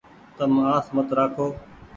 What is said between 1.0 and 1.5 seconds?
رآکو۔